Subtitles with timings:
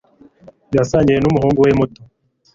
[0.75, 2.01] yasangiye n'umuhungu we muto